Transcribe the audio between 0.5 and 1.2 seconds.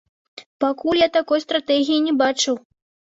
Пакуль я